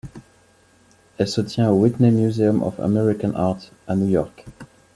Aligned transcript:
Elle 1.19 1.27
se 1.27 1.41
tient 1.41 1.69
au 1.69 1.79
Whitney 1.79 2.09
Museum 2.09 2.63
of 2.63 2.79
American 2.79 3.35
Art, 3.35 3.69
à 3.87 3.95
New 3.95 4.09
York. 4.09 4.45